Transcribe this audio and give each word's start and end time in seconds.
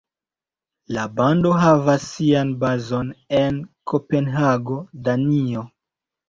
La 0.95 1.01
bando 1.17 1.51
havas 1.63 2.07
sian 2.13 2.53
bazon 2.63 3.11
en 3.41 3.61
Kopenhago, 3.93 4.81
Danio. 5.11 5.67